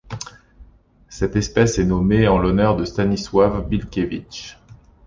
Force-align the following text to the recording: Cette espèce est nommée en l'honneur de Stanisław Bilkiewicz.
Cette 1.09 1.35
espèce 1.35 1.77
est 1.77 1.83
nommée 1.85 2.27
en 2.27 2.39
l'honneur 2.39 2.75
de 2.75 2.85
Stanisław 2.85 3.67
Bilkiewicz. 3.69 4.57